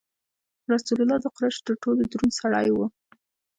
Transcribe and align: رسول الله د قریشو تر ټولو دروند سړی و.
رسول 0.73 0.97
الله 1.03 1.17
د 1.21 1.25
قریشو 1.35 1.65
تر 1.67 1.73
ټولو 1.83 2.01
دروند 2.11 2.33
سړی 2.41 2.67
و. 2.73 2.77